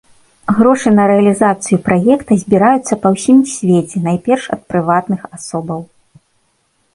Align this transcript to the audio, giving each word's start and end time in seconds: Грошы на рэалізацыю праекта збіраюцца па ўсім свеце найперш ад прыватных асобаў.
Грошы 0.59 0.93
на 0.99 1.03
рэалізацыю 1.11 1.77
праекта 1.89 2.37
збіраюцца 2.45 2.93
па 3.03 3.07
ўсім 3.17 3.37
свеце 3.53 3.97
найперш 4.09 4.49
ад 4.57 4.61
прыватных 4.73 5.21
асобаў. 5.39 5.79